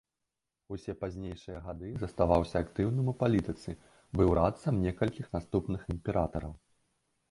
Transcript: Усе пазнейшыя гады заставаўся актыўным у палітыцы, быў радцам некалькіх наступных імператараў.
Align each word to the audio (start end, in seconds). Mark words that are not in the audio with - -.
Усе 0.75 0.95
пазнейшыя 1.01 1.59
гады 1.67 1.89
заставаўся 2.05 2.57
актыўным 2.67 3.07
у 3.13 3.17
палітыцы, 3.21 3.77
быў 4.19 4.37
радцам 4.43 4.85
некалькіх 4.91 5.25
наступных 5.41 5.91
імператараў. 5.97 6.53